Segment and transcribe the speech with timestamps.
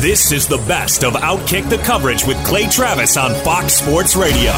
[0.00, 4.52] This is the best of Outkick the coverage with Clay Travis on Fox Sports Radio.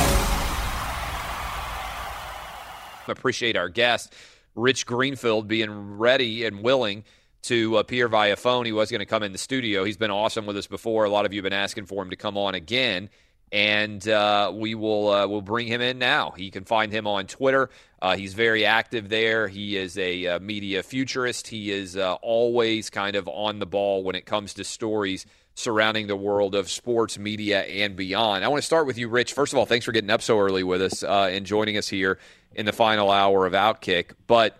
[3.09, 4.15] appreciate our guest,
[4.55, 7.03] Rich Greenfield, being ready and willing
[7.43, 8.67] to appear via phone.
[8.67, 9.83] He was going to come in the studio.
[9.83, 11.06] He's been awesome with us before.
[11.06, 13.11] A lot of you have been asking for him to come on again,
[13.53, 16.33] and uh, we will uh, we'll bring him in now.
[16.36, 17.69] You can find him on Twitter.
[18.00, 19.47] Uh, he's very active there.
[19.47, 21.49] He is a uh, media futurist.
[21.49, 26.06] He is uh, always kind of on the ball when it comes to stories surrounding
[26.06, 28.43] the world of sports, media, and beyond.
[28.43, 29.34] I want to start with you, Rich.
[29.34, 31.88] First of all, thanks for getting up so early with us uh, and joining us
[31.88, 32.19] here
[32.55, 34.12] in the final hour of Outkick.
[34.26, 34.59] But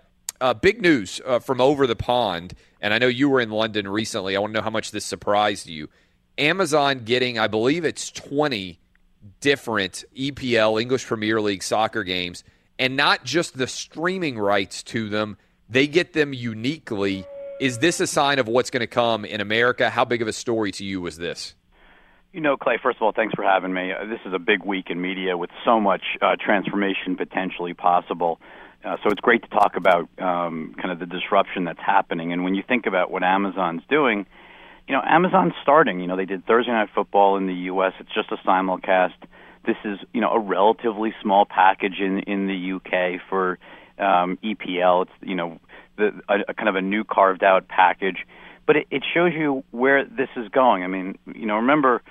[0.61, 4.37] big news from over the pond, and I know you were in London recently.
[4.37, 5.89] I want to know how much this surprised you.
[6.37, 8.79] Amazon getting, I believe it's 20
[9.41, 12.45] different EPL, English Premier League soccer games,
[12.79, 15.37] and not just the streaming rights to them,
[15.69, 17.25] they get them uniquely.
[17.61, 19.89] Is this a sign of what's going to come in America?
[19.89, 21.55] How big of a story to you was this?
[22.33, 23.93] You know, Clay, first of all, thanks for having me.
[23.93, 28.41] Uh, This is a big week in media with so much uh, transformation potentially possible.
[28.85, 32.33] Uh, so it's great to talk about um, kind of the disruption that's happening.
[32.33, 34.27] And when you think about what Amazon's doing,
[34.89, 36.01] you know, Amazon's starting.
[36.01, 37.93] You know, they did Thursday Night Football in the U.S.
[38.01, 39.15] It's just a simulcast.
[39.65, 43.59] This is, you know, a relatively small package in in the UK for
[43.99, 45.03] um, EPL.
[45.03, 45.61] It's, you know,
[45.97, 48.27] the, a, a kind of a new carved out package.
[48.67, 50.83] But it, it shows you where this is going.
[50.83, 52.03] I mean, you know, remember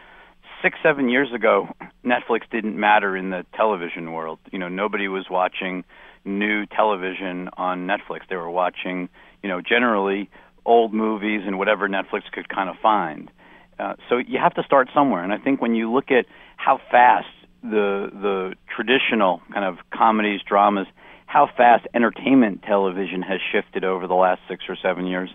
[0.62, 1.70] six, seven years ago,
[2.06, 4.40] Netflix didn't matter in the television world.
[4.52, 5.84] You know, nobody was watching
[6.24, 8.22] new television on Netflix.
[8.30, 9.10] They were watching,
[9.42, 10.30] you know, generally
[10.66, 13.32] old movies and whatever Netflix could kind of find.
[13.80, 16.26] Uh, so you have to start somewhere, and I think when you look at
[16.58, 17.28] how fast
[17.64, 20.88] the the traditional kind of comedies, dramas,
[21.26, 25.30] how fast entertainment television has shifted over the last six or seven years,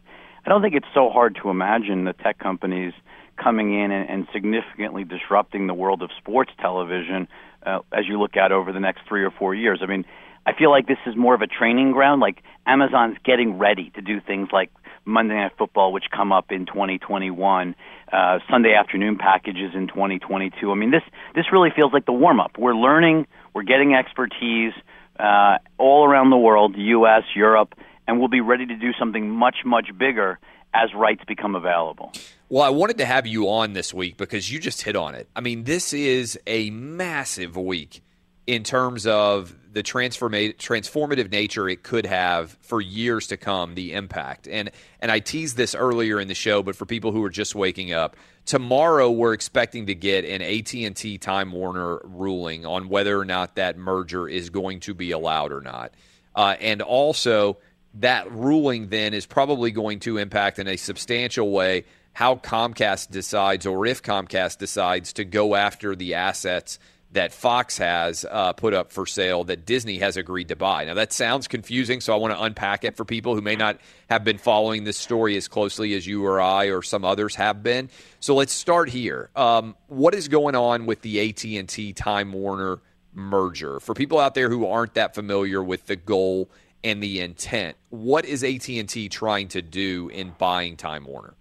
[0.45, 2.93] I don't think it's so hard to imagine the tech companies
[3.37, 7.29] coming in and, and significantly disrupting the world of sports television
[7.65, 9.81] uh, as you look out over the next three or four years.
[9.83, 10.05] I mean,
[10.47, 12.21] I feel like this is more of a training ground.
[12.21, 14.71] Like Amazon's getting ready to do things like
[15.07, 17.75] Monday Night Football, which come up in 2021,
[18.13, 20.71] uh, Sunday afternoon packages in 2022.
[20.71, 21.03] I mean, this
[21.35, 22.59] this really feels like the warm up.
[22.59, 24.73] We're learning, we're getting expertise
[25.19, 27.75] uh, all around the world, the U.S., Europe,
[28.07, 30.39] and we'll be ready to do something much much bigger
[30.75, 32.13] as rights become available.
[32.49, 35.29] Well, I wanted to have you on this week because you just hit on it.
[35.35, 38.03] I mean, this is a massive week
[38.47, 43.93] in terms of the transforma- transformative nature it could have for years to come, the
[43.93, 44.49] impact.
[44.49, 44.71] And
[45.01, 47.93] and I teased this earlier in the show, but for people who are just waking
[47.93, 48.17] up,
[48.47, 53.77] tomorrow we're expecting to get an AT&T Time Warner ruling on whether or not that
[53.77, 55.93] merger is going to be allowed or not.
[56.35, 57.59] Uh, and also
[57.95, 63.67] that ruling then is probably going to impact in a substantial way how Comcast decides
[63.67, 66.79] or if Comcast decides to go after the assets
[67.17, 70.85] that Fox has uh, put up for sale that Disney has agreed to buy.
[70.85, 73.79] Now, that sounds confusing, so I want to unpack it for people who may not
[74.11, 77.63] have been following this story as closely as you or I or some others have
[77.63, 77.89] been.
[78.21, 79.31] So let's start here.
[79.35, 82.81] Um, what is going on with the AT&T Time Warner
[83.15, 83.81] merger?
[83.81, 86.51] For people out there who aren't that familiar with the goal
[86.85, 91.33] and the intent, what is AT&T trying to do in buying Time Warner?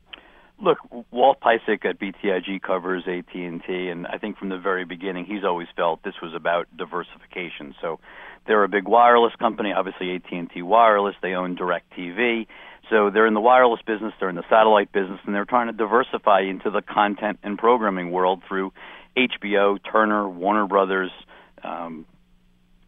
[0.61, 0.77] Look,
[1.11, 5.67] Walt Piecyk at BTIG covers AT&T, and I think from the very beginning he's always
[5.75, 7.75] felt this was about diversification.
[7.81, 7.99] So
[8.47, 11.15] they're a big wireless company, obviously AT&T Wireless.
[11.21, 12.47] They own DirecTV,
[12.89, 15.73] so they're in the wireless business, they're in the satellite business, and they're trying to
[15.73, 18.71] diversify into the content and programming world through
[19.17, 21.11] HBO, Turner, Warner Brothers.
[21.63, 22.05] Um,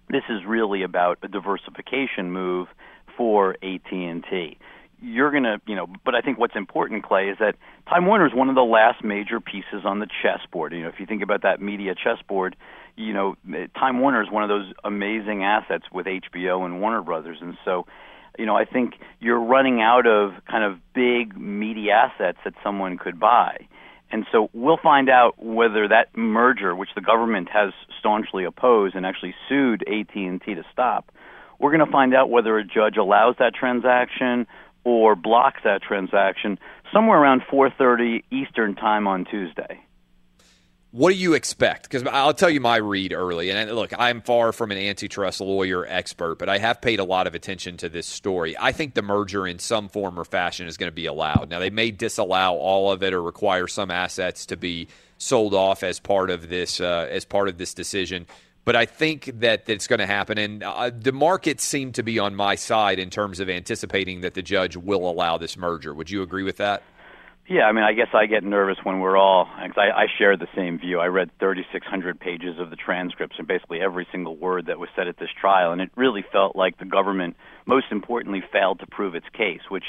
[0.10, 2.70] this is really about a diversification move
[3.18, 4.58] for AT&T
[5.02, 7.56] you're going to, you know, but I think what's important, Clay, is that
[7.88, 10.74] Time Warner is one of the last major pieces on the chessboard.
[10.74, 12.56] You know, if you think about that media chessboard,
[12.96, 13.36] you know,
[13.78, 17.38] Time Warner is one of those amazing assets with HBO and Warner Brothers.
[17.42, 17.86] And so,
[18.40, 22.98] you know, I think you're running out of kind of big media assets that someone
[22.98, 23.68] could buy.
[24.12, 29.06] And so we'll find out whether that merger, which the government has staunchly opposed and
[29.06, 31.12] actually sued AT&T to stop,
[31.60, 34.48] we're going to find out whether a judge allows that transaction
[34.88, 36.58] or block that transaction
[36.94, 39.82] somewhere around 4:30 Eastern Time on Tuesday.
[40.92, 41.84] What do you expect?
[41.84, 43.52] Because I'll tell you my read early.
[43.52, 47.28] And look, I'm far from an antitrust lawyer expert, but I have paid a lot
[47.28, 48.56] of attention to this story.
[48.58, 51.50] I think the merger in some form or fashion is going to be allowed.
[51.50, 54.88] Now, they may disallow all of it or require some assets to be
[55.18, 58.26] sold off as part of this uh, as part of this decision
[58.68, 60.38] but I think that it's going to happen.
[60.38, 64.34] And uh, the markets seem to be on my side in terms of anticipating that
[64.34, 65.94] the judge will allow this merger.
[65.94, 66.84] Would you agree with that?
[67.48, 69.46] Yeah, I mean, I guess I get nervous when we're all.
[69.46, 71.00] Cause I, I share the same view.
[71.00, 75.08] I read 3,600 pages of the transcripts and basically every single word that was said
[75.08, 79.16] at this trial, and it really felt like the government, most importantly, failed to prove
[79.16, 79.86] its case, which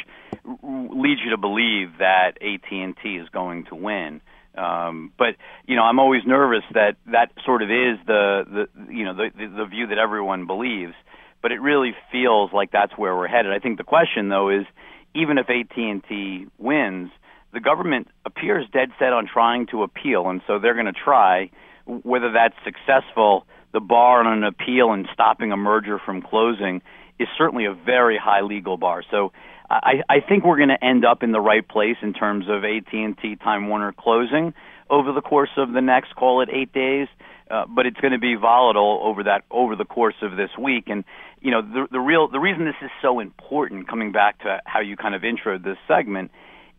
[0.62, 4.20] leads you to believe that AT&T is going to win.
[4.58, 9.04] Um, but you know, I'm always nervous that that sort of is the the you
[9.04, 10.94] know the, the the view that everyone believes.
[11.40, 13.52] But it really feels like that's where we're headed.
[13.52, 14.66] I think the question though is,
[15.14, 17.10] even if AT&T wins,
[17.52, 21.50] the government appears dead set on trying to appeal, and so they're going to try.
[21.86, 26.82] Whether that's successful, the bar on an appeal and stopping a merger from closing
[27.18, 29.02] is certainly a very high legal bar.
[29.10, 29.32] So
[29.70, 32.64] I, I think we're going to end up in the right place in terms of
[32.64, 34.54] AT&T Time Warner closing
[34.88, 37.08] over the course of the next, call it eight days.
[37.50, 40.84] Uh, but it's going to be volatile over that over the course of this week.
[40.88, 41.04] And
[41.40, 44.80] you know, the the real the reason this is so important, coming back to how
[44.80, 46.30] you kind of introed this segment,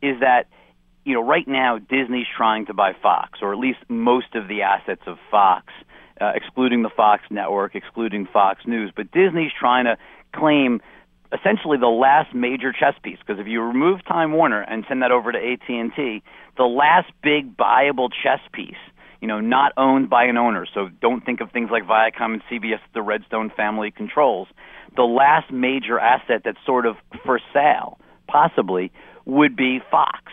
[0.04, 0.48] is that
[1.06, 4.62] you know right now Disney's trying to buy Fox, or at least most of the
[4.62, 5.74] assets of Fox,
[6.22, 8.92] uh, excluding the Fox network, excluding Fox News.
[8.96, 9.98] But Disney's trying to
[10.36, 10.82] claim
[11.32, 15.12] essentially the last major chess piece because if you remove Time Warner and send that
[15.12, 16.24] over to AT&T,
[16.58, 18.82] the last big buyable chess piece,
[19.22, 20.66] you know, not owned by an owner.
[20.74, 24.48] So don't think of things like Viacom and CBS the Redstone family controls.
[24.96, 26.96] The last major asset that's sort of
[27.26, 28.92] for sale, possibly,
[29.26, 30.32] would be Fox.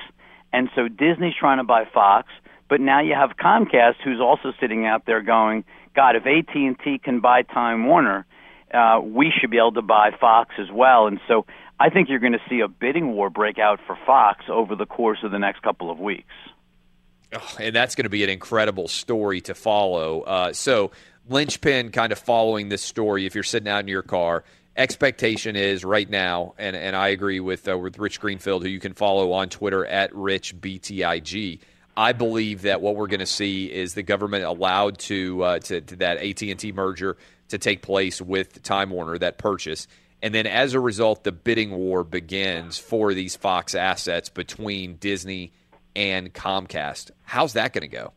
[0.53, 2.29] And so Disney's trying to buy Fox,
[2.69, 5.65] but now you have Comcast who's also sitting out there going,
[5.95, 8.27] God, if AT&T can buy Time Warner,
[8.73, 11.07] uh, we should be able to buy Fox as well.
[11.07, 11.47] And so
[11.79, 14.87] I think you're going to see a bidding war break out for Fox over the
[14.87, 16.33] course of the next couple of weeks.
[17.35, 20.23] Oh, and that's going to be an incredible story to follow.
[20.23, 20.93] Uh, so,
[21.29, 24.45] linchpin kind of following this story, if you're sitting out in your car,
[24.77, 28.79] expectation is right now, and, and I agree with uh, with Rich Greenfield, who you
[28.79, 31.61] can follow on Twitter at RichBTIG.
[31.97, 35.81] I believe that what we're going to see is the government allowed to, uh, to,
[35.81, 37.17] to that AT and T merger
[37.49, 39.87] to take place with Time Warner, that purchase.
[40.23, 45.53] And then as a result, the bidding war begins for these Fox assets between Disney
[45.95, 47.11] and Comcast.
[47.23, 48.13] How's that going to go?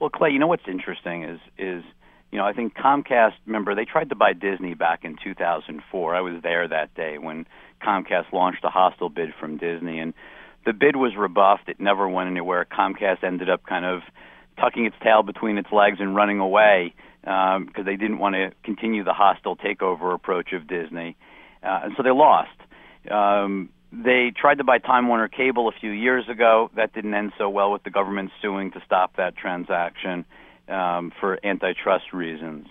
[0.00, 1.84] Well, Clay, you know what's interesting is is
[2.32, 3.34] you know I think Comcast.
[3.46, 6.14] Remember, they tried to buy Disney back in 2004.
[6.14, 7.46] I was there that day when
[7.82, 10.14] Comcast launched a hostile bid from Disney, and
[10.64, 11.68] the bid was rebuffed.
[11.68, 12.66] It never went anywhere.
[12.70, 14.00] Comcast ended up kind of
[14.58, 18.52] tucking its tail between its legs and running away because um, they didn't want to
[18.64, 21.16] continue the hostile takeover approach of Disney,
[21.62, 22.50] uh, and so they lost.
[23.10, 26.70] Um, they tried to buy Time Warner Cable a few years ago.
[26.76, 30.24] That didn't end so well with the government suing to stop that transaction
[30.68, 32.68] um, for antitrust reasons.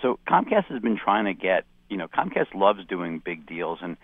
[0.00, 3.96] So Comcast has been trying to get, you know, Comcast loves doing big deals, and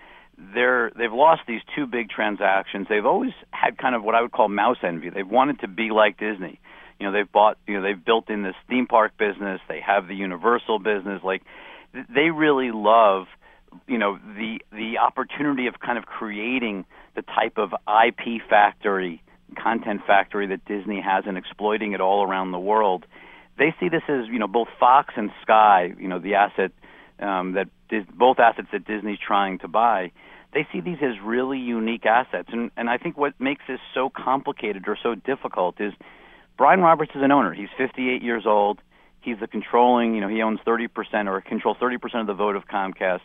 [0.55, 2.87] they're they've lost these two big transactions.
[2.89, 5.11] They've always had kind of what I would call mouse envy.
[5.11, 6.61] They've wanted to be like Disney
[6.99, 9.61] You know, they've bought, you know, they've built in this theme park business.
[9.69, 11.23] They have the Universal business.
[11.23, 11.43] Like,
[11.93, 13.27] they really love,
[13.87, 19.23] you know, the the opportunity of kind of creating the type of IP factory,
[19.57, 23.07] content factory that Disney has, and exploiting it all around the world.
[23.59, 26.73] They see this as, you know, both Fox and Sky, you know, the asset
[27.21, 27.69] um, that
[28.17, 30.13] both assets that Disney's trying to buy
[30.53, 32.49] they see these as really unique assets.
[32.53, 35.93] And, and I think what makes this so complicated or so difficult is
[36.59, 37.55] Brian Roberts is an owner.
[37.55, 38.81] He's 58 years old.
[39.21, 40.89] He's the controlling, you know, he owns 30%
[41.29, 43.21] or controls 30% of the vote of Comcast.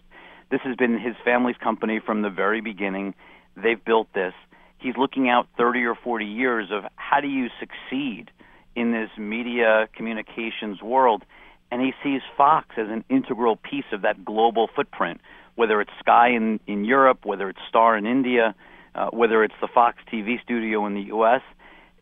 [0.51, 3.15] This has been his family's company from the very beginning.
[3.55, 4.33] They've built this.
[4.77, 8.29] He's looking out 30 or 40 years of how do you succeed
[8.75, 11.23] in this media communications world.
[11.71, 15.21] And he sees Fox as an integral piece of that global footprint,
[15.55, 18.53] whether it's Sky in, in Europe, whether it's Star in India,
[18.93, 21.41] uh, whether it's the Fox TV studio in the U.S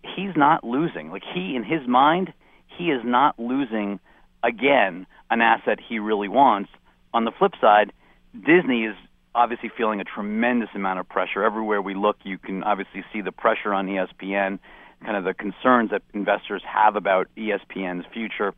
[0.03, 1.11] he's not losing.
[1.11, 2.33] Like he, in his mind,
[2.77, 3.99] he is not losing
[4.43, 6.69] again an asset he really wants.
[7.13, 7.91] On the flip side,
[8.33, 8.95] Disney is
[9.33, 11.43] obviously feeling a tremendous amount of pressure.
[11.43, 14.59] Everywhere we look, you can obviously see the pressure on ESPN,
[15.03, 18.53] kind of the concerns that investors have about ESPN's future.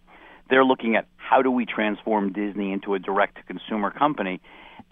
[0.49, 4.41] They're looking at how do we transform Disney into a direct to consumer company,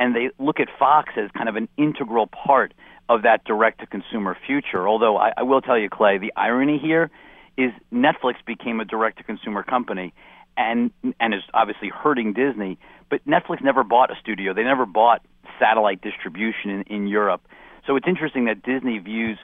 [0.01, 2.73] and they look at Fox as kind of an integral part
[3.07, 4.87] of that direct to consumer future.
[4.87, 7.11] Although I, I will tell you, Clay, the irony here
[7.55, 10.11] is Netflix became a direct to consumer company
[10.57, 10.89] and
[11.19, 12.79] and is obviously hurting Disney,
[13.11, 14.55] but Netflix never bought a studio.
[14.55, 15.21] They never bought
[15.59, 17.41] satellite distribution in, in Europe.
[17.85, 19.37] So it's interesting that Disney views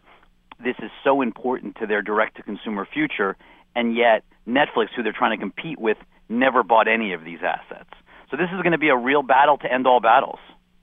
[0.60, 3.38] this is so important to their direct to consumer future
[3.76, 5.98] and yet Netflix who they're trying to compete with
[6.30, 7.92] never bought any of these assets.
[8.30, 10.40] So this is going to be a real battle to end all battles.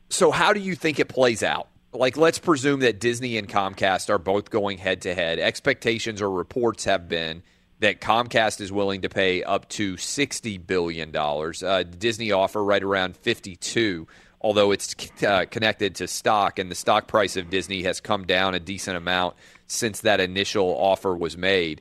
[0.08, 1.68] So how do you think it plays out?
[1.94, 5.38] like let's presume that Disney and Comcast are both going head to head.
[5.38, 7.42] Expectations or reports have been
[7.80, 11.62] that Comcast is willing to pay up to sixty billion dollars.
[11.62, 14.06] Uh, Disney offer right around fifty-two,
[14.40, 18.54] although it's uh, connected to stock, and the stock price of Disney has come down
[18.54, 19.36] a decent amount
[19.66, 21.80] since that initial offer was made.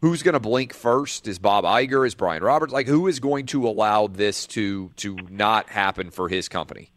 [0.00, 1.28] Who's going to blink first?
[1.28, 2.06] Is Bob Iger?
[2.06, 2.72] Is Brian Roberts?
[2.72, 6.90] Like, who is going to allow this to to not happen for his company?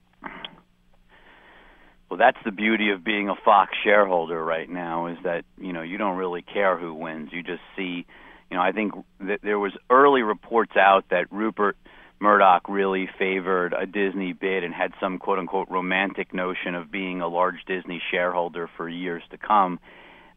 [2.09, 5.81] Well, that's the beauty of being a Fox shareholder right now is that you know
[5.81, 7.29] you don't really care who wins.
[7.33, 8.05] You just see,
[8.49, 11.75] you know, I think that there was early reports out that Rupert
[12.21, 17.19] Murdoch really favored a Disney bid and had some quote unquote romantic notion of being
[17.19, 19.79] a large Disney shareholder for years to come.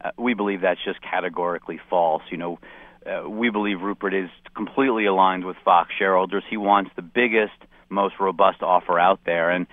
[0.03, 2.23] Uh, we believe that's just categorically false.
[2.29, 2.59] You know,
[3.05, 6.43] uh, we believe Rupert is completely aligned with Fox shareholders.
[6.49, 7.55] He wants the biggest,
[7.89, 9.67] most robust offer out there, and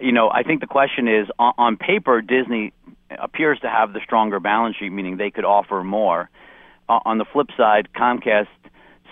[0.00, 2.72] you know, I think the question is on, on paper, Disney
[3.10, 6.30] appears to have the stronger balance sheet, meaning they could offer more.
[6.88, 8.48] Uh, on the flip side, Comcast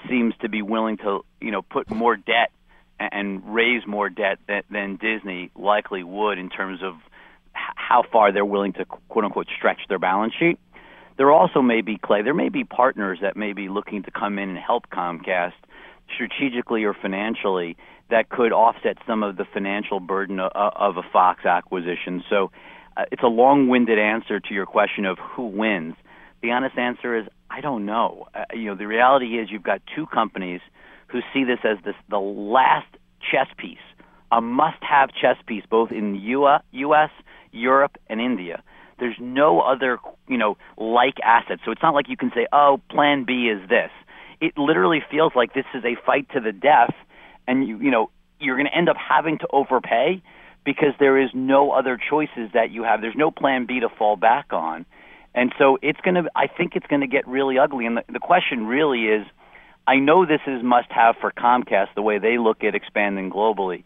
[0.09, 2.51] seems to be willing to, you know, put more debt
[2.99, 6.95] and raise more debt than, than Disney likely would in terms of
[7.53, 10.59] how far they're willing to quote unquote stretch their balance sheet.
[11.17, 12.23] There also may be Clay.
[12.23, 15.53] There may be partners that may be looking to come in and help Comcast
[16.15, 17.77] strategically or financially
[18.11, 22.25] that could offset some of the financial burden of, a Fox acquisition.
[22.29, 22.51] So
[22.97, 25.95] uh, it's a long-winded answer to your question of who wins.
[26.43, 28.27] The honest answer is I don't know.
[28.35, 30.61] Uh, you know, the reality is you've got two companies
[31.09, 32.87] who see this as this the last
[33.31, 33.79] chess piece,
[34.33, 37.11] a must-have chess piece, both in the U.S.,
[37.53, 38.63] Europe, and India.
[38.99, 41.63] There's no other, you know, like assets.
[41.65, 43.91] So it's not like you can say, "Oh, Plan B is this."
[44.41, 46.95] It literally feels like this is a fight to the death
[47.51, 50.23] and you you know you're going to end up having to overpay
[50.65, 53.03] because there is no other choices that you have.
[53.03, 54.87] There's no plan B to fall back on.
[55.35, 58.05] And so it's going to I think it's going to get really ugly and the,
[58.11, 59.27] the question really is
[59.87, 63.85] I know this is must have for Comcast the way they look at expanding globally.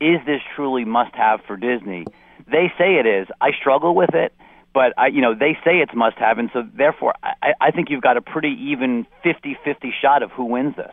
[0.00, 2.06] Is this truly must have for Disney?
[2.46, 3.28] They say it is.
[3.40, 4.32] I struggle with it,
[4.74, 7.90] but I, you know, they say it's must have, and so therefore, I, I think
[7.90, 10.92] you've got a pretty even 50-50 shot of who wins this.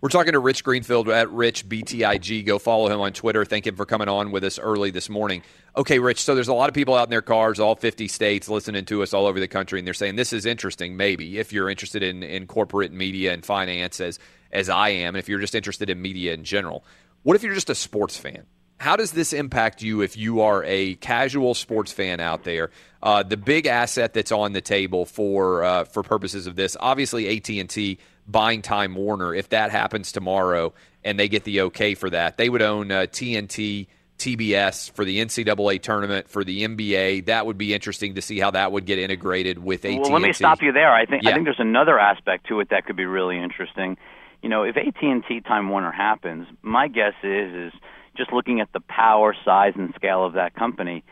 [0.00, 2.46] We're talking to Rich Greenfield at Rich BTIG.
[2.46, 3.44] Go follow him on Twitter.
[3.44, 5.42] Thank him for coming on with us early this morning.
[5.76, 8.48] Okay, Rich, so there's a lot of people out in their cars, all 50 states,
[8.48, 11.52] listening to us all over the country, and they're saying this is interesting, maybe, if
[11.52, 14.18] you're interested in, in corporate media and finance as,
[14.50, 16.84] as I am, and if you're just interested in media in general.
[17.22, 18.46] What if you're just a sports fan?
[18.80, 22.70] How does this impact you if you are a casual sports fan out there?
[23.02, 27.36] Uh, the big asset that's on the table for uh, for purposes of this, obviously
[27.36, 29.34] AT and T buying Time Warner.
[29.34, 30.72] If that happens tomorrow
[31.04, 35.18] and they get the okay for that, they would own uh, TNT, TBS for the
[35.18, 37.26] NCAA tournament for the NBA.
[37.26, 39.98] That would be interesting to see how that would get integrated with AT&T.
[39.98, 40.90] Well, let me stop you there.
[40.90, 41.30] I think Yeah.
[41.30, 43.98] I think there's another aspect to it that could be really interesting.
[44.42, 47.80] You know, if AT&T Time Warner happens, my guess is is
[48.20, 51.02] just looking at the power, size, and scale of that company.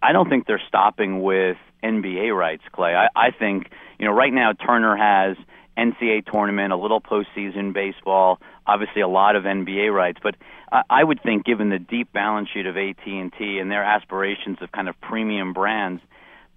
[0.00, 2.94] I- don't think they're stopping with NBA rights, Clay.
[2.94, 5.36] I, I think you know right now Turner has
[5.76, 10.18] NCAA tournament, a little postseason baseball, obviously a lot of NBA rights.
[10.22, 10.36] But
[10.72, 13.84] I, I would think, given the deep balance sheet of AT and T and their
[13.84, 16.00] aspirations of kind of premium brands,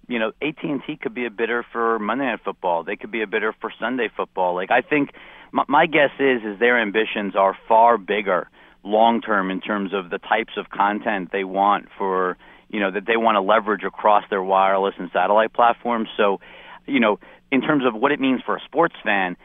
[0.08, 2.84] you know, AT and T could be a bidder for Monday Night Football.
[2.84, 4.54] They could be a bidder for Sunday Football.
[4.54, 5.10] Like I think,
[5.52, 8.48] my, my guess is is their ambitions are far bigger
[8.82, 12.36] long term in terms of the types of content they want for
[12.70, 16.08] you know that they want to leverage across their wireless and satellite platforms.
[16.16, 16.40] So,
[16.86, 17.18] you know,
[17.50, 19.36] in terms of what it means for a sports fan,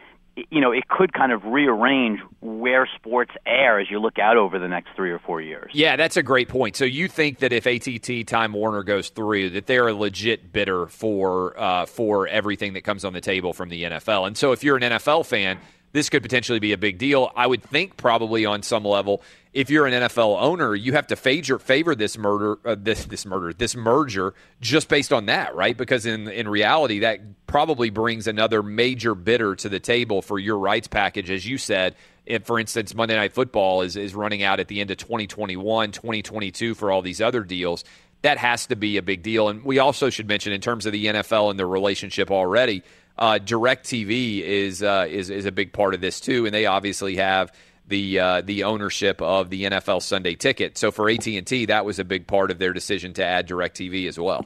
[0.51, 4.60] you know, it could kind of rearrange where sports air as you look out over
[4.60, 5.72] the next three or four years.
[5.74, 6.75] Yeah, that's a great point.
[6.75, 10.88] So you think that if ATT Time Warner goes through, that they're a legit bidder
[10.88, 14.27] for uh, for everything that comes on the table from the NFL.
[14.27, 15.58] And so if you're an NFL fan,
[15.95, 17.31] this could potentially be a big deal.
[17.37, 19.21] I would think probably on some level,
[19.53, 23.25] if you're an NFL owner, you have to favor favor this murder, uh, this this
[23.25, 25.75] murder, this merger, just based on that, right?
[25.77, 30.59] Because in in reality, that probably brings another major bidder to the table for your
[30.59, 31.95] rights package, as you said.
[32.25, 35.93] If, for instance, Monday Night Football is is running out at the end of 2021,
[35.93, 37.85] 2022 for all these other deals.
[38.21, 39.47] That has to be a big deal.
[39.47, 42.83] And we also should mention, in terms of the NFL and the relationship already,
[43.17, 47.15] uh, DirecTV is uh, is is a big part of this too, and they obviously
[47.15, 47.51] have
[47.88, 50.77] the uh, the ownership of the NFL Sunday Ticket.
[50.77, 53.48] So for AT and T, that was a big part of their decision to add
[53.48, 54.45] DirecTV as well.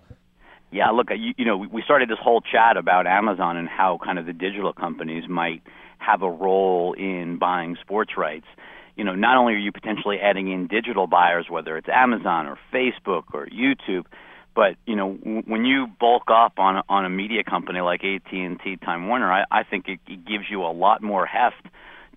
[0.71, 3.99] Yeah, look, you, you know, we we started this whole chat about Amazon and how
[4.03, 5.63] kind of the digital companies might
[5.97, 8.45] have a role in buying sports rights.
[8.95, 12.59] You know, not only are you potentially adding in digital buyers, whether it's Amazon or
[12.73, 14.05] Facebook or YouTube,
[14.59, 18.29] but you know, when you bulk up on a, on a media company like AT
[18.33, 21.65] and T, Time Warner, I, I think it, it gives you a lot more heft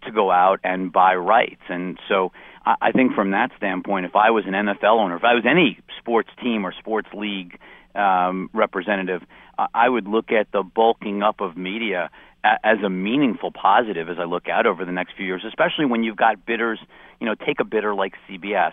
[0.06, 1.62] to go out and buy rights.
[1.68, 2.32] And so
[2.66, 5.44] I, I think from that standpoint, if I was an NFL owner, if I was
[5.48, 7.60] any sports team or sports league
[7.94, 9.22] um, representative,
[9.56, 12.10] I I would look at the bulking up of media
[12.42, 16.02] as a meaningful positive as I look out over the next few years, especially when
[16.02, 16.80] you've got bidders,
[17.20, 18.72] you know, take a bidder like CBS,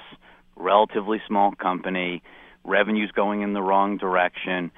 [0.55, 2.23] relatively small company,
[2.69, 4.71] revenues going in the wrong direction.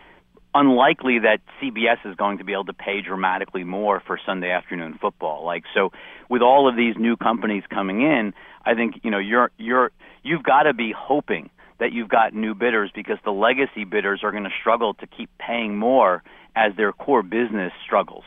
[0.54, 4.98] Unlikely that CBS is going to be able to pay dramatically more for Sunday afternoon
[5.00, 5.46] football.
[5.46, 5.92] Like so,
[6.30, 8.34] with all of these new companies coming in,
[8.66, 9.92] I think you know you're you're
[10.24, 11.50] you've got to be hoping
[11.80, 15.30] that you've got new bidders because the legacy bidders are going to struggle to keep
[15.40, 16.22] paying more
[16.56, 18.26] as their core business struggles.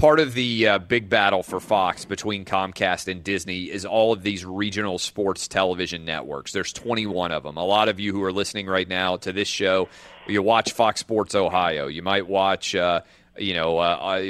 [0.00, 4.22] Part of the uh, big battle for Fox between Comcast and Disney is all of
[4.22, 6.52] these regional sports television networks.
[6.52, 7.58] There's 21 of them.
[7.58, 9.90] A lot of you who are listening right now to this show,
[10.26, 11.86] you watch Fox Sports Ohio.
[11.86, 12.74] You might watch.
[12.74, 13.02] Uh,
[13.38, 13.80] you know, uh,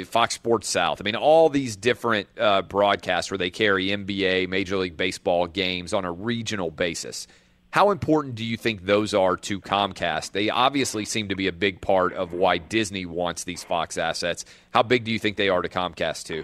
[0.01, 1.01] uh, Fox Sports South.
[1.01, 5.91] I mean, all these different uh, broadcasts where they carry NBA, Major League Baseball games
[5.91, 7.27] on a regional basis.
[7.71, 10.33] How important do you think those are to Comcast?
[10.33, 14.43] They obviously seem to be a big part of why Disney wants these Fox assets.
[14.73, 16.43] How big do you think they are to Comcast too?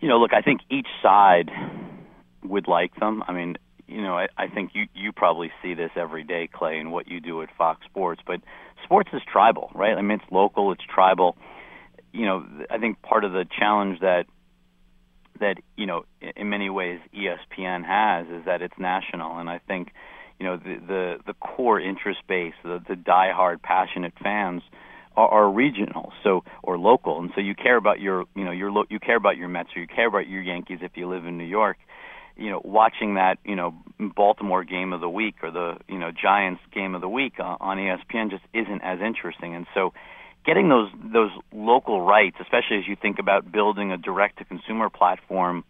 [0.00, 1.48] You know, look, I think each side
[2.42, 3.22] would like them.
[3.28, 6.78] I mean, you know, I, I think you you probably see this every day, Clay,
[6.78, 8.20] in what you do at Fox Sports.
[8.26, 8.40] But
[8.82, 9.96] sports is tribal, right?
[9.96, 11.36] I mean, it's local, it's tribal.
[12.12, 14.26] You know, I think part of the challenge that
[15.38, 19.92] that you know, in- many ways, ESPN has is that it's national, and I think
[20.42, 24.62] you know the the, the core interest base, the the diehard, passionate fans
[25.16, 28.72] are, are regional, so or local, and so you care about your you know your
[28.72, 31.26] lo- you care about your Mets or you care about your Yankees if you live
[31.26, 31.76] in New York.
[32.36, 36.10] You know, watching that you know Baltimore game of the week or the you know
[36.10, 39.92] Giants game of the week uh, on ESPN just isn't as interesting, and so
[40.44, 44.90] getting those those local rights, especially as you think about building a direct to consumer
[44.90, 45.62] platform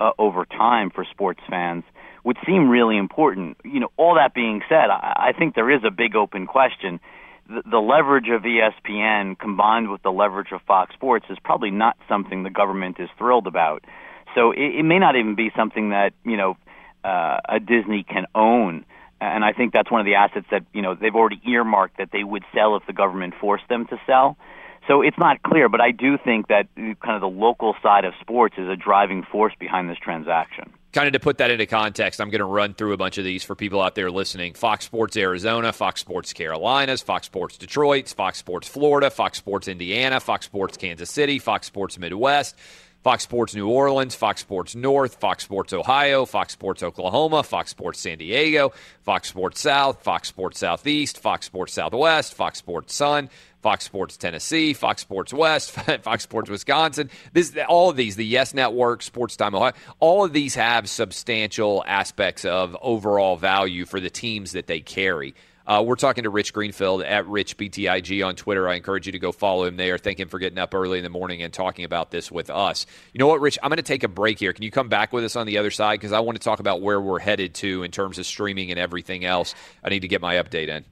[0.00, 1.84] uh, over time for sports fans,
[2.24, 3.58] would seem really important.
[3.64, 6.98] You know, all that being said, I, I think there is a big open question.
[7.48, 11.96] The, the leverage of ESPN combined with the leverage of Fox Sports is probably not
[12.08, 13.84] something the government is thrilled about.
[14.34, 16.56] So it, it may not even be something that you know
[17.04, 18.84] uh, a Disney can own.
[19.20, 22.08] And I think that's one of the assets that you know they've already earmarked that
[22.10, 24.36] they would sell if the government forced them to sell.
[24.88, 28.12] So it's not clear, but I do think that kind of the local side of
[28.20, 30.72] sports is a driving force behind this transaction.
[30.94, 33.24] Kind of to put that into context, I'm going to run through a bunch of
[33.24, 34.54] these for people out there listening.
[34.54, 40.20] Fox Sports Arizona, Fox Sports Carolinas, Fox Sports Detroit, Fox Sports Florida, Fox Sports Indiana,
[40.20, 42.56] Fox Sports Kansas City, Fox Sports Midwest,
[43.04, 48.00] Fox Sports New Orleans, Fox Sports North, Fox Sports Ohio, Fox Sports Oklahoma, Fox Sports
[48.00, 53.28] San Diego, Fox Sports South, Fox Sports Southeast, Fox Sports Southwest, Fox Sports Sun,
[53.60, 57.10] Fox Sports Tennessee, Fox Sports West, Fox Sports Wisconsin.
[57.34, 61.84] This, all of these, the Yes Network, Sports Time Ohio, all of these have substantial
[61.86, 65.34] aspects of overall value for the teams that they carry.
[65.66, 68.68] Uh, we're talking to Rich Greenfield at Rich BTIG on Twitter.
[68.68, 69.96] I encourage you to go follow him there.
[69.96, 72.84] Thank him for getting up early in the morning and talking about this with us.
[73.14, 73.58] You know what, Rich?
[73.62, 74.52] I'm going to take a break here.
[74.52, 76.00] Can you come back with us on the other side?
[76.00, 78.78] Because I want to talk about where we're headed to in terms of streaming and
[78.78, 79.54] everything else.
[79.82, 80.84] I need to get my update in.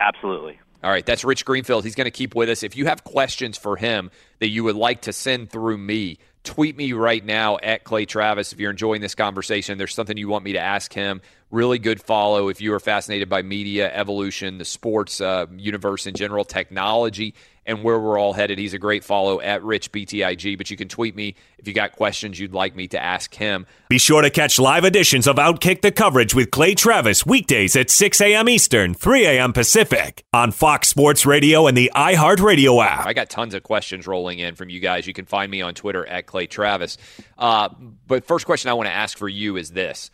[0.00, 0.58] Absolutely.
[0.82, 1.84] All right, that's Rich Greenfield.
[1.84, 2.62] He's going to keep with us.
[2.62, 6.76] If you have questions for him that you would like to send through me, tweet
[6.76, 9.78] me right now at Clay Travis if you're enjoying this conversation.
[9.78, 11.20] There's something you want me to ask him.
[11.52, 16.14] Really good follow if you are fascinated by media, evolution, the sports uh, universe in
[16.14, 18.58] general, technology, and where we're all headed.
[18.58, 21.92] He's a great follow at Rich BTIG, but you can tweet me if you got
[21.92, 23.64] questions you'd like me to ask him.
[23.88, 27.90] Be sure to catch live editions of Outkick the Coverage with Clay Travis weekdays at
[27.90, 28.48] 6 a.m.
[28.48, 29.52] Eastern, 3 a.m.
[29.52, 33.06] Pacific on Fox Sports Radio and the iHeartRadio app.
[33.06, 35.06] I got tons of questions rolling in from you guys.
[35.06, 36.98] You can find me on Twitter at Clay Travis.
[37.38, 37.68] Uh,
[38.06, 40.10] but first question I want to ask for you is this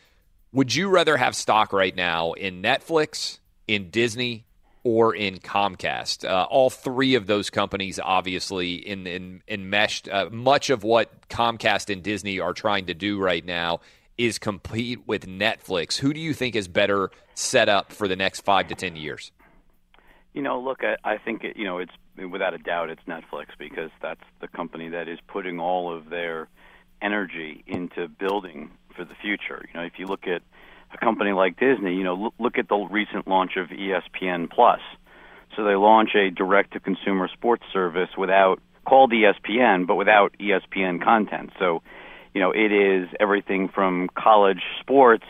[0.53, 4.45] Would you rather have stock right now in Netflix, in Disney,
[4.85, 6.29] or in Comcast.
[6.29, 10.09] Uh, all three of those companies, obviously, in in enmeshed.
[10.09, 13.81] Uh, much of what Comcast and Disney are trying to do right now
[14.19, 15.97] is compete with Netflix.
[15.99, 19.33] Who do you think is better set up for the next five to ten years?
[20.35, 21.93] You know, look, I, I think it, you know it's
[22.31, 26.49] without a doubt it's Netflix because that's the company that is putting all of their
[27.01, 29.65] energy into building for the future.
[29.73, 30.43] You know, if you look at
[30.93, 34.81] a company like Disney, you know, look, at the recent launch of ESPN Plus.
[35.57, 41.51] So they launch a direct-to-consumer sports service without called ESPN, but without ESPN content.
[41.59, 41.83] So,
[42.35, 45.27] you know, it is everything from college sports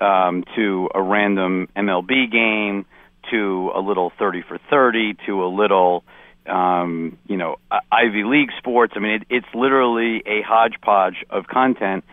[0.00, 2.84] um, to a random MLB game
[3.30, 6.04] to a little 30 for 30 to a little
[6.46, 7.56] um, you know
[7.90, 8.92] Ivy League sports.
[8.96, 12.04] I mean, it, it's literally a hodgepodge of content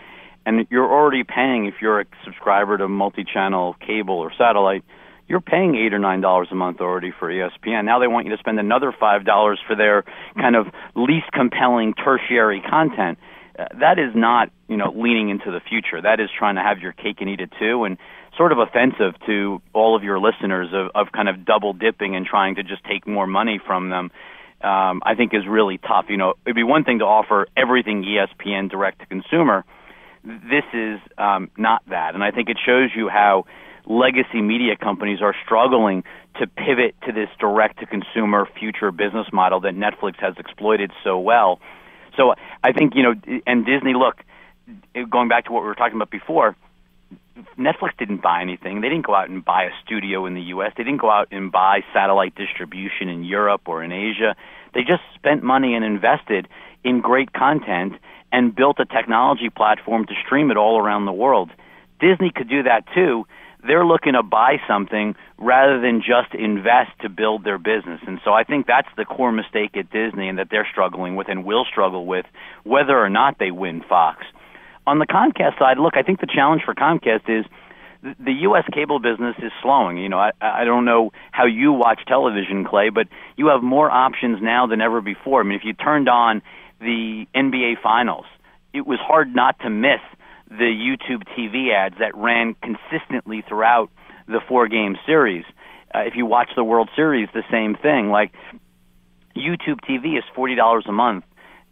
[0.46, 4.84] and you're already paying if you're a subscriber to multi-channel cable or satellite
[5.28, 8.32] you're paying eight or nine dollars a month already for espn now they want you
[8.36, 10.04] to spend another five dollars for their
[10.36, 13.18] kind of least compelling tertiary content.
[13.58, 16.02] Uh, that is not you know leaning into the future.
[16.02, 17.98] That is trying to have your cake and eat it too and
[18.38, 22.26] sort of offensive to all of your listeners of, of kind of double dipping and
[22.26, 24.10] trying to just take more money from them
[24.64, 26.06] um, I think is really tough.
[26.10, 29.66] You know, it'd be one thing to offer everything ESPN direct to consumer,
[30.24, 32.14] this is um, not that.
[32.16, 33.46] And I think it shows you how
[33.86, 36.04] legacy media companies are struggling
[36.40, 41.20] to pivot to this direct to consumer future business model that Netflix has exploited so
[41.20, 41.60] well.
[42.16, 43.16] So I think, you know,
[43.48, 44.24] and Disney, look,
[45.10, 46.56] going back to what we were talking about before,
[47.58, 48.82] Netflix didn't buy anything.
[48.82, 50.74] They didn't go out and buy a studio in the U.S.
[50.78, 54.36] They didn't go out and buy satellite distribution in Europe or in Asia.
[54.74, 56.48] They just spent money and invested
[56.84, 57.94] in great content
[58.32, 61.50] and built a technology platform to stream it all around the world.
[62.00, 63.26] Disney could do that too.
[63.64, 68.02] They're looking to buy something rather than just invest to build their business.
[68.08, 71.28] And so I think that's the core mistake at Disney and that they're struggling with
[71.30, 72.26] and will struggle with
[72.64, 74.26] whether or not they win Fox.
[74.88, 77.46] On the Comcast side, look, I think the challenge for Comcast is
[78.02, 78.64] the U.S.
[78.74, 79.98] cable business is slowing.
[79.98, 83.92] You know, I, I don't know how you watch television, Clay, but you have more
[83.92, 85.42] options now than ever before.
[85.42, 86.42] I mean, if you turned on
[86.82, 88.26] the NBA Finals,
[88.74, 90.02] it was hard not to miss
[90.50, 93.90] the YouTube TV ads that ran consistently throughout
[94.28, 95.46] the four game series.
[95.94, 98.10] Uh, if you watch the World Series, the same thing.
[98.10, 98.34] Like
[99.36, 101.26] YouTube TV is forty dollars a month.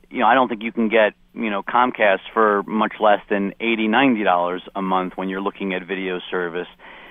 [0.10, 3.54] You know, I don't think you can get you know Comcast for much less than
[3.60, 6.68] eighty, ninety dollars a month when you're looking at video service.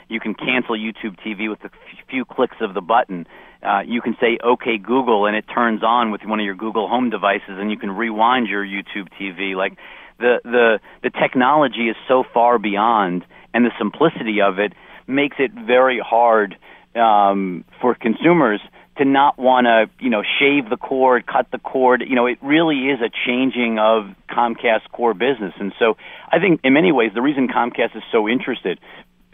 [0.09, 1.71] You can cancel YouTube TV with a
[2.09, 3.27] few clicks of the button.
[3.63, 6.89] Uh, you can say "Okay Google" and it turns on with one of your Google
[6.89, 9.55] Home devices, and you can rewind your YouTube TV.
[9.55, 9.77] Like
[10.19, 14.73] the the the technology is so far beyond, and the simplicity of it
[15.07, 16.57] makes it very hard
[16.95, 18.61] um, for consumers
[18.99, 22.03] to not want to, you know, shave the cord, cut the cord.
[22.07, 25.55] You know, it really is a changing of Comcast's core business.
[25.59, 25.97] And so
[26.31, 28.81] I think in many ways the reason Comcast is so interested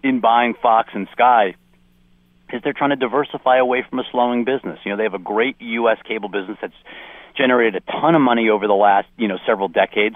[0.05, 1.57] in buying Fox and Sky
[2.53, 4.79] is they're trying to diversify away from a slowing business.
[4.85, 5.99] You know, they have a great U.S.
[6.07, 6.75] cable business that's
[7.37, 10.15] generated a ton of money over the last, you know, several decades.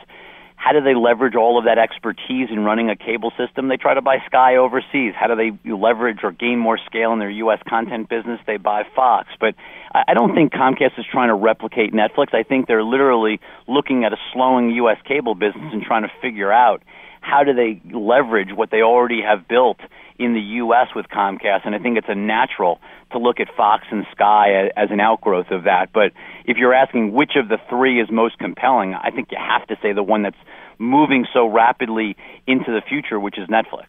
[0.55, 3.68] How do they leverage all of that expertise in running a cable system?
[3.68, 5.14] They try to buy Sky overseas.
[5.16, 7.61] How do they leverage or gain more scale in their U.S.
[7.68, 8.40] content business?
[8.46, 9.29] They buy Fox.
[9.40, 9.55] But
[9.94, 12.35] I don't think Comcast is trying to replicate Netflix.
[12.35, 14.98] I think they're literally looking at a slowing U.S.
[15.07, 16.83] cable business and trying to figure out
[17.28, 19.78] how do they leverage what they already have built
[20.18, 20.88] in the U.S.
[20.96, 22.80] with Comcast, and I think it's a natural
[23.12, 25.92] to look at Fox and Sky as an outgrowth of that.
[25.92, 26.12] But
[26.44, 29.76] if you're asking which of the three is most compelling, I think you have to
[29.82, 30.36] say the one that's
[30.78, 33.86] moving so rapidly into the future, which is Netflix.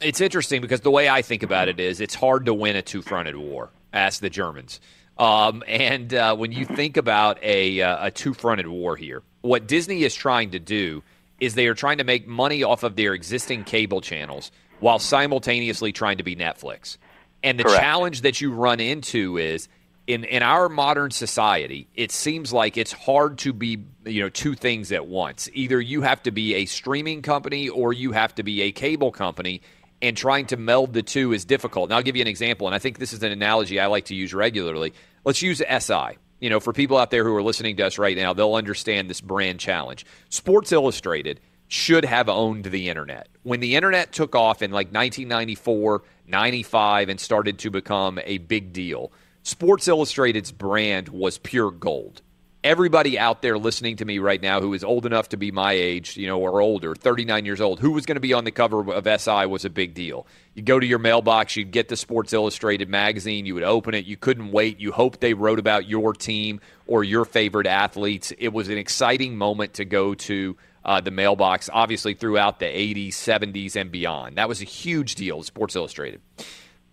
[0.00, 2.82] It's interesting because the way I think about it is it's hard to win a
[2.82, 4.80] two fronted war, ask the Germans.
[5.18, 9.66] Um, and uh, when you think about a, uh, a two fronted war here, what
[9.66, 11.02] Disney is trying to do
[11.40, 15.92] is they are trying to make money off of their existing cable channels while simultaneously
[15.92, 16.96] trying to be Netflix.
[17.42, 17.80] And the Correct.
[17.80, 19.68] challenge that you run into is
[20.06, 24.54] in in our modern society, it seems like it's hard to be, you know, two
[24.54, 25.48] things at once.
[25.52, 29.10] Either you have to be a streaming company or you have to be a cable
[29.10, 29.62] company
[30.02, 31.90] and trying to meld the two is difficult.
[31.90, 34.06] And I'll give you an example and I think this is an analogy I like
[34.06, 34.92] to use regularly.
[35.24, 36.18] Let's use SI.
[36.40, 39.08] You know, for people out there who are listening to us right now, they'll understand
[39.08, 40.04] this brand challenge.
[40.28, 43.28] Sports Illustrated should have owned the internet.
[43.42, 48.72] When the internet took off in like 1994, 95 and started to become a big
[48.72, 52.22] deal, Sports Illustrated's brand was pure gold.
[52.66, 55.70] Everybody out there listening to me right now who is old enough to be my
[55.70, 58.50] age, you know, or older, 39 years old, who was going to be on the
[58.50, 60.26] cover of SI was a big deal.
[60.52, 64.04] You go to your mailbox, you'd get the Sports Illustrated magazine, you would open it,
[64.04, 64.80] you couldn't wait.
[64.80, 68.32] You hoped they wrote about your team or your favorite athletes.
[68.36, 73.10] It was an exciting moment to go to uh, the mailbox, obviously throughout the 80s,
[73.10, 74.38] 70s, and beyond.
[74.38, 76.20] That was a huge deal, Sports Illustrated.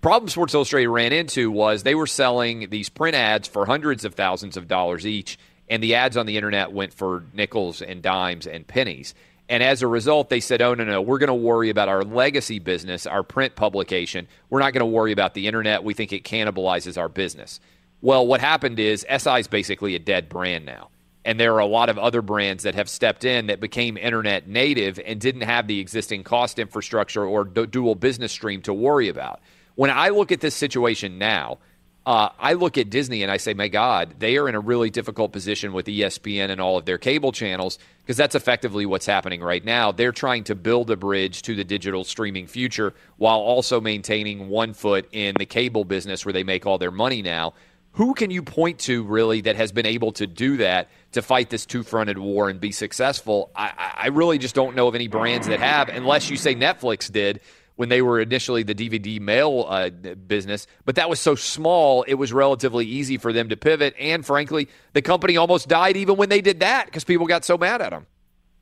[0.01, 4.13] Problem Sports Illustrated ran into was they were selling these print ads for hundreds of
[4.13, 8.47] thousands of dollars each, and the ads on the internet went for nickels and dimes
[8.47, 9.13] and pennies.
[9.49, 12.03] And as a result, they said, oh, no, no, we're going to worry about our
[12.03, 14.27] legacy business, our print publication.
[14.49, 15.83] We're not going to worry about the internet.
[15.83, 17.59] We think it cannibalizes our business.
[18.01, 20.89] Well, what happened is SI is basically a dead brand now.
[21.25, 24.47] And there are a lot of other brands that have stepped in that became internet
[24.47, 29.07] native and didn't have the existing cost infrastructure or du- dual business stream to worry
[29.07, 29.39] about.
[29.75, 31.59] When I look at this situation now,
[32.05, 34.89] uh, I look at Disney and I say, my God, they are in a really
[34.89, 39.41] difficult position with ESPN and all of their cable channels because that's effectively what's happening
[39.41, 39.93] right now.
[39.93, 44.73] They're trying to build a bridge to the digital streaming future while also maintaining one
[44.73, 47.53] foot in the cable business where they make all their money now.
[47.93, 51.51] Who can you point to really that has been able to do that to fight
[51.51, 53.51] this two fronted war and be successful?
[53.55, 57.09] I, I really just don't know of any brands that have, unless you say Netflix
[57.09, 57.39] did
[57.75, 60.67] when they were initially the DVD mail uh, business.
[60.85, 63.95] But that was so small, it was relatively easy for them to pivot.
[63.99, 67.57] And frankly, the company almost died even when they did that because people got so
[67.57, 68.05] mad at them.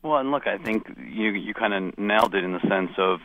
[0.04, 3.19] Well, and look, I think you you kind of nailed it in the sense of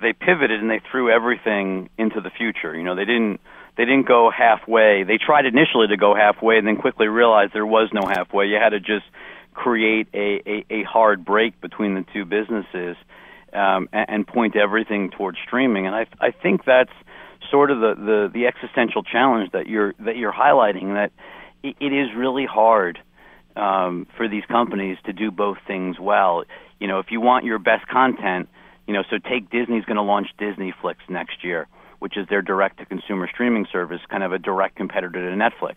[0.00, 2.74] they pivoted and they threw everything into the future.
[2.76, 3.40] You know, they didn't
[3.76, 5.04] they didn't go halfway.
[5.04, 8.46] They tried initially to go halfway and then quickly realized there was no halfway.
[8.46, 9.04] You had to just
[9.54, 12.96] create a a, a hard break between the two businesses
[13.52, 15.86] um, and, and point everything towards streaming.
[15.86, 16.92] And I I think that's
[17.50, 21.12] sort of the, the the existential challenge that you're that you're highlighting that
[21.62, 22.98] it, it is really hard
[23.56, 26.44] um, for these companies to do both things well.
[26.78, 28.48] You know, if you want your best content,
[28.86, 31.66] you know, so take Disney's going to launch Disney Flix next year,
[31.98, 35.76] which is their direct to consumer streaming service, kind of a direct competitor to Netflix.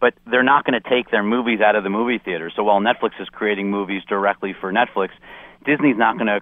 [0.00, 2.50] But they're not going to take their movies out of the movie theater.
[2.54, 5.10] So while Netflix is creating movies directly for Netflix,
[5.64, 6.40] Disney's not going to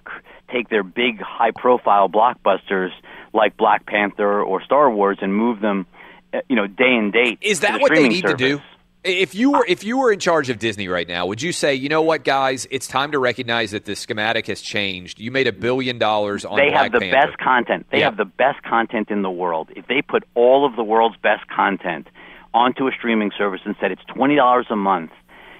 [0.51, 2.89] take their big high profile blockbusters
[3.33, 5.85] like Black Panther or Star Wars and move them,
[6.33, 7.39] uh, you know, day and date.
[7.41, 8.61] Is that the what they need to do?
[9.03, 11.75] If you were if you were in charge of Disney right now, would you say,
[11.75, 15.19] you know what, guys, it's time to recognize that the schematic has changed.
[15.19, 17.27] You made a billion dollars on they Black have the Panther.
[17.27, 17.85] best content.
[17.91, 18.05] They Yeah.
[18.05, 19.71] have the best content in the world.
[19.75, 22.07] If they put all of the world's best content
[22.53, 25.11] onto a streaming service and said it's twenty dollars a month,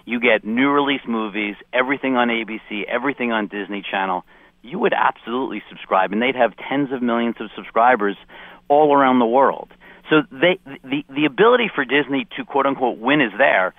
[0.06, 4.26] you get new release movies, everything on ABC, everything on Disney Channel.
[4.62, 8.16] You would absolutely subscribe, and they'd have tens of millions of subscribers
[8.68, 9.70] all around the world.
[10.10, 13.74] So they the the ability for Disney to quote unquote win is there.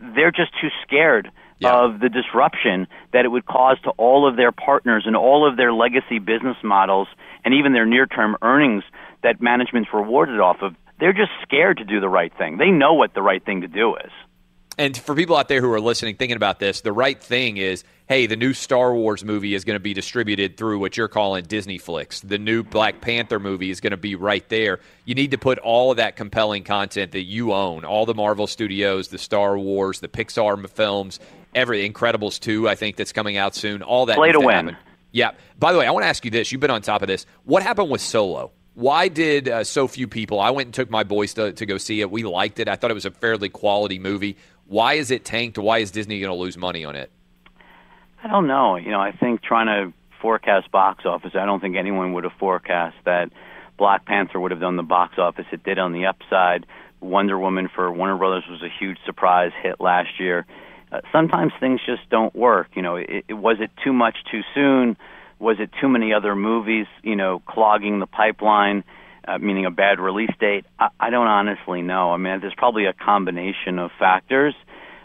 [0.00, 1.30] They're just too scared
[1.64, 5.56] of the disruption that it would cause to all of their partners and all of
[5.56, 7.08] their legacy business models
[7.44, 8.84] and even their near term earnings
[9.22, 10.74] that management's rewarded off of.
[11.00, 12.58] They're just scared to do the right thing.
[12.58, 14.10] They know what the right thing to do is.
[14.78, 17.82] And for people out there who are listening, thinking about this, the right thing is,
[18.08, 21.44] hey, the new Star Wars movie is going to be distributed through what you're calling
[21.44, 22.20] Disney Flicks.
[22.20, 24.78] The new Black Panther movie is going to be right there.
[25.04, 28.46] You need to put all of that compelling content that you own, all the Marvel
[28.46, 31.18] Studios, the Star Wars, the Pixar films,
[31.56, 33.82] every Incredibles 2, I think that's coming out soon.
[33.82, 34.68] All that Play to win.
[34.68, 34.76] happen.
[35.10, 35.32] Yeah.
[35.58, 36.52] By the way, I want to ask you this.
[36.52, 37.26] You've been on top of this.
[37.44, 38.52] What happened with Solo?
[38.74, 40.38] Why did uh, so few people?
[40.38, 42.12] I went and took my boys to, to go see it.
[42.12, 42.68] We liked it.
[42.68, 44.36] I thought it was a fairly quality movie.
[44.68, 45.58] Why is it tanked?
[45.58, 47.10] Why is Disney going to lose money on it?
[48.22, 48.76] I don't know.
[48.76, 52.34] You know, I think trying to forecast box office, I don't think anyone would have
[52.38, 53.30] forecast that
[53.78, 56.66] Black Panther would have done the box office it did on the upside.
[57.00, 60.46] Wonder Woman for Warner Brothers was a huge surprise hit last year.
[60.90, 62.68] Uh, sometimes things just don't work.
[62.74, 64.96] You know, it, it, was it too much too soon?
[65.38, 66.86] Was it too many other movies?
[67.02, 68.84] You know, clogging the pipeline,
[69.28, 70.64] uh, meaning a bad release date.
[70.78, 72.12] I, I don't honestly know.
[72.12, 74.54] I mean, there's probably a combination of factors.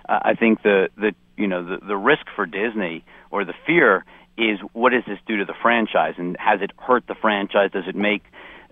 [0.08, 4.06] Uh, I think the the you know the the risk for Disney or the fear
[4.38, 7.72] is what does this do to the franchise and has it hurt the franchise?
[7.72, 8.24] Does it make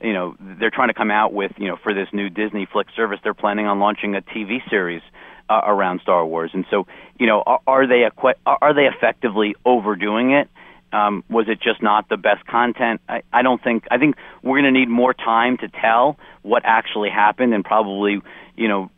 [0.01, 2.87] you know they're trying to come out with you know for this new Disney Flick
[2.95, 5.01] service they're planning on launching a TV series
[5.49, 6.87] uh, around Star Wars and so
[7.19, 8.03] you know are, are they
[8.45, 10.49] are they effectively overdoing it
[10.93, 13.01] um, was it just not the best content?
[13.07, 16.63] I, I don't think I think we're going to need more time to tell what
[16.65, 18.21] actually happened and probably
[18.55, 18.89] you know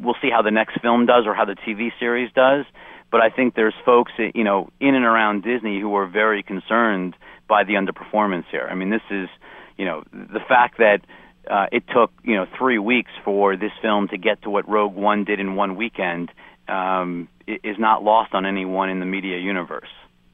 [0.00, 2.64] we'll see how the next film does or how the TV series does.
[3.10, 7.16] But I think there's folks you know in and around Disney who are very concerned
[7.48, 8.68] by the underperformance here.
[8.70, 9.28] I mean this is
[9.80, 11.00] you know, the fact that
[11.50, 14.94] uh, it took you know three weeks for this film to get to what Rogue
[14.94, 16.30] One did in one weekend
[16.68, 19.88] um, is not lost on anyone in the media universe.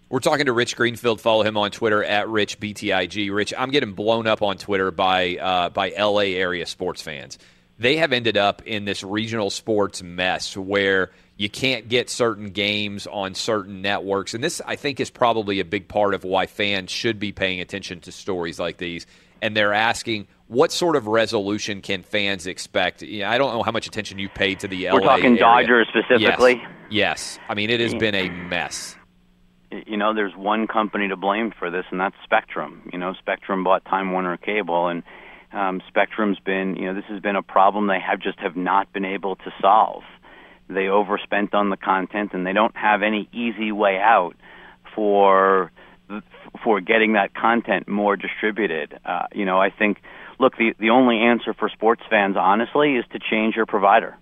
[0.09, 1.21] We're talking to Rich Greenfield.
[1.21, 3.35] Follow him on Twitter at RichBTIG.
[3.35, 7.39] Rich, I'm getting blown up on Twitter by uh, by LA area sports fans.
[7.79, 13.07] They have ended up in this regional sports mess where you can't get certain games
[13.07, 16.91] on certain networks, and this I think is probably a big part of why fans
[16.91, 19.07] should be paying attention to stories like these
[19.43, 23.03] and they're asking what sort of resolution can fans expect?
[23.03, 25.41] I don't know how much attention you paid to the We're LA talking area.
[25.41, 26.63] Dodgers specifically.
[26.89, 27.37] Yes.
[27.37, 27.39] yes.
[27.49, 28.96] I mean, it has been a mess.
[29.87, 32.89] You know, there's one company to blame for this, and that's Spectrum.
[32.93, 35.03] You know, Spectrum bought Time Warner Cable, and
[35.53, 38.93] um, Spectrum's been, you know, this has been a problem they have just have not
[38.93, 40.03] been able to solve.
[40.69, 44.37] They overspent on the content, and they don't have any easy way out
[44.95, 45.71] for
[46.63, 48.99] for getting that content more distributed.
[49.05, 50.01] Uh, you know, I think,
[50.39, 54.17] look, the the only answer for sports fans, honestly, is to change your provider.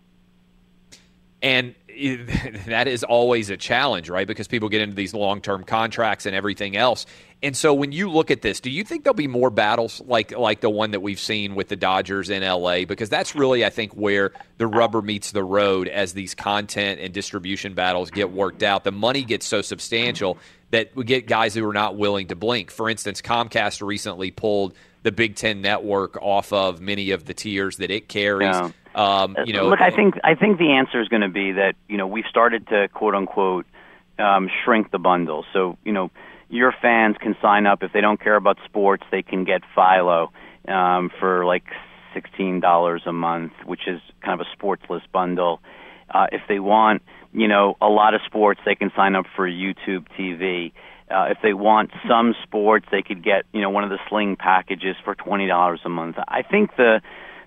[1.43, 1.75] And
[2.67, 4.27] that is always a challenge, right?
[4.27, 7.07] Because people get into these long term contracts and everything else.
[7.43, 10.33] And so when you look at this, do you think there'll be more battles like
[10.33, 12.85] like the one that we've seen with the Dodgers in LA?
[12.85, 17.13] Because that's really, I think, where the rubber meets the road as these content and
[17.13, 18.85] distribution battles get worked out.
[18.85, 20.39] The money gets so substantial
[20.71, 22.71] that we get guys who are not willing to blink.
[22.71, 27.77] For instance, Comcast recently pulled the Big Ten network off of many of the tiers
[27.77, 28.55] that it carries.
[28.55, 28.71] Yeah.
[28.95, 31.75] Um, you know, look, I think I think the answer is going to be that
[31.89, 33.67] you know we've started to quote unquote
[34.19, 35.45] um, shrink the bundle.
[35.53, 36.11] So you know
[36.49, 40.33] your fans can sign up if they don't care about sports, they can get Philo
[40.69, 41.65] um, for like
[42.13, 45.61] sixteen dollars a month, which is kind of a sportsless bundle.
[46.09, 47.03] Uh, if they want,
[47.33, 50.73] you know, a lot of sports, they can sign up for YouTube TV.
[51.11, 54.37] Uh, if they want some sports, they could get, you know, one of the Sling
[54.37, 56.17] packages for twenty dollars a month.
[56.29, 57.03] I think the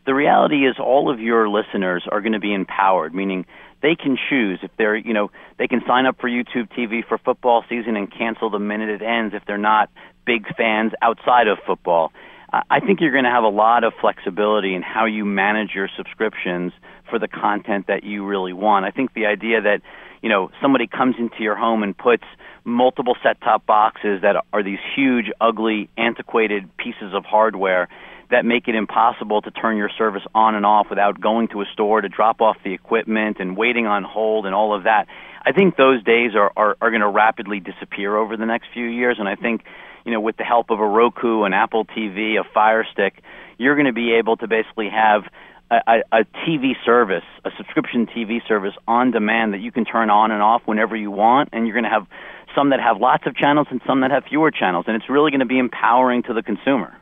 [0.08, 3.46] the reality is all of your listeners are going to be empowered, meaning
[3.84, 7.18] they can choose if they're, you know, they can sign up for YouTube TV for
[7.20, 9.90] football season and cancel the minute it ends if they're not
[10.26, 12.12] big fans outside of football.
[12.52, 15.90] I think you're going to have a lot of flexibility in how you manage your
[15.98, 16.72] subscriptions
[17.10, 18.86] for the content that you really want.
[18.86, 19.82] I think the idea that,
[20.22, 22.24] you know, somebody comes into your home and puts
[22.64, 27.90] multiple set-top boxes that are these huge, ugly, antiquated pieces of hardware
[28.30, 31.66] that make it impossible to turn your service on and off without going to a
[31.74, 35.08] store to drop off the equipment and waiting on hold and all of that.
[35.46, 38.86] I think those days are, are, are going to rapidly disappear over the next few
[38.86, 39.64] years, and I think,
[40.06, 43.22] you know, with the help of a Roku, an Apple TV, a Fire Stick,
[43.58, 45.24] you're going to be able to basically have
[45.72, 50.32] a, a, TV service, a subscription TV service on demand that you can turn on
[50.32, 52.08] and off whenever you want, and you're going to have
[52.56, 55.32] some that have lots of channels and some that have fewer channels, and it's really
[55.32, 56.98] going to be empowering to the consumer.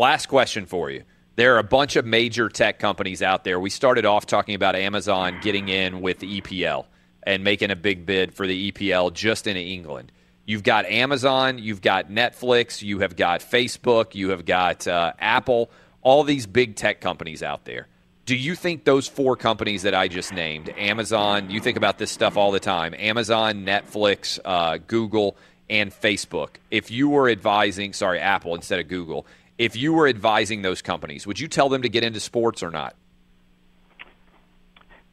[0.00, 1.02] Last question for you.
[1.36, 3.60] There are a bunch of major tech companies out there.
[3.60, 6.86] We started off talking about Amazon getting in with the EPL
[7.22, 10.10] and making a big bid for the EPL just in England.
[10.46, 15.70] You've got Amazon, you've got Netflix, you have got Facebook, you have got uh, Apple,
[16.00, 17.86] all these big tech companies out there.
[18.24, 22.10] Do you think those four companies that I just named, Amazon, you think about this
[22.10, 25.36] stuff all the time, Amazon, Netflix, uh, Google,
[25.70, 29.24] and Facebook, if you were advising, sorry, Apple instead of Google,
[29.60, 32.70] if you were advising those companies, would you tell them to get into sports or
[32.70, 32.96] not?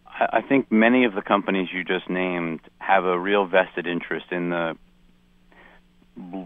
[0.05, 4.49] I think many of the companies you just named have a real vested interest in
[4.49, 4.77] the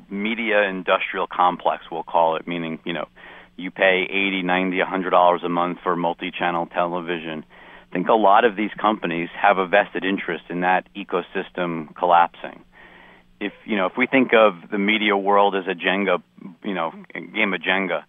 [0.10, 3.08] media industrial complex, we'll call it, meaning, you know,
[3.56, 7.46] you pay 80, 90, 100 dollars a month for multi-channel television.
[7.92, 12.64] I think a lot of these companies have a vested interest in that ecosystem collapsing.
[13.42, 16.22] If, you know, if we think of the media world as a Jenga,
[16.64, 18.04] you know, game of Jenga,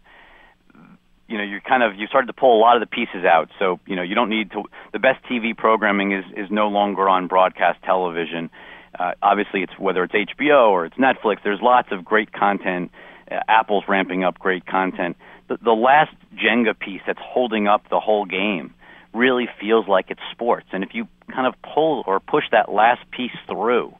[1.29, 3.49] you know, you're kind of you started to pull a lot of the pieces out.
[3.59, 7.09] So, you know, you don't need to the best TV programming is is no longer
[7.09, 8.51] on broadcast television
[8.99, 11.39] uh, obviously, it's whether it's HBO or it's Netflix.
[11.43, 12.91] There's lots of great content.
[13.31, 15.17] Uh, Apple's ramping up great content.
[15.49, 18.75] The, the last Jenga piece that's holding up the whole game
[19.15, 20.67] really feels like it's sports.
[20.73, 23.95] And if you kind of pull or push that last piece through,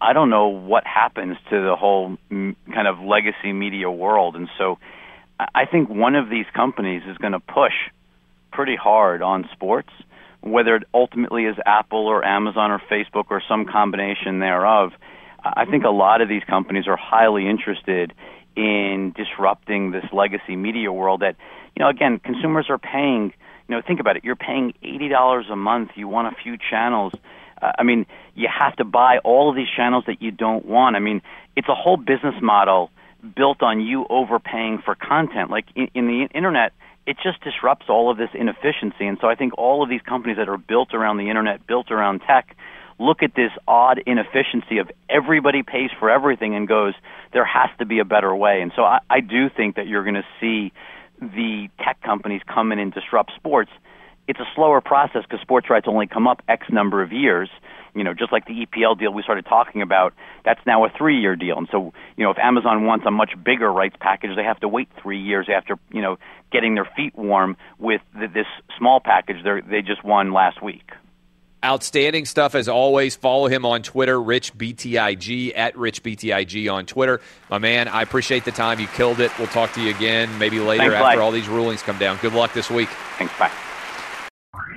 [0.00, 4.36] I don't know what happens to the whole mm, kind of legacy media world.
[4.36, 4.78] And so
[5.38, 7.74] I think one of these companies is going to push
[8.52, 9.90] pretty hard on sports
[10.44, 14.92] whether it ultimately is Apple or Amazon or Facebook or some combination thereof,
[15.42, 18.12] I think a lot of these companies are highly interested
[18.54, 21.36] in disrupting this legacy media world that,
[21.74, 23.32] you know, again, consumers are paying,
[23.68, 24.24] you know, think about it.
[24.24, 25.92] You're paying $80 a month.
[25.96, 27.14] You want a few channels.
[27.78, 30.96] I mean, you have to buy all of these channels that you don't want.
[30.96, 31.22] I mean,
[31.56, 32.90] it's a whole business model
[33.36, 35.50] built on you overpaying for content.
[35.50, 36.72] Like in, in the internet,
[37.06, 39.06] it just disrupts all of this inefficiency.
[39.06, 41.90] And so I think all of these companies that are built around the internet, built
[41.90, 42.56] around tech,
[42.98, 46.94] look at this odd inefficiency of everybody pays for everything and goes,
[47.32, 48.60] there has to be a better way.
[48.60, 50.72] And so I, I do think that you're going to see
[51.20, 53.70] the tech companies come in and disrupt sports.
[54.26, 57.48] It's a slower process because sports rights only come up X number of years
[57.94, 60.14] you know, just like the EPL deal we started talking about,
[60.44, 61.56] that's now a three-year deal.
[61.56, 64.68] And so, you know, if Amazon wants a much bigger rights package, they have to
[64.68, 66.18] wait three years after, you know,
[66.52, 68.46] getting their feet warm with the, this
[68.78, 70.90] small package they they just won last week.
[71.64, 73.16] Outstanding stuff as always.
[73.16, 77.22] Follow him on Twitter, Rich BTIG at Rich BTIG on Twitter.
[77.48, 78.80] My man, I appreciate the time.
[78.80, 79.32] You killed it.
[79.38, 81.18] We'll talk to you again maybe later Thanks, after Mike.
[81.18, 82.18] all these rulings come down.
[82.18, 82.90] Good luck this week.
[83.18, 83.32] Thanks.
[83.38, 83.50] Bye.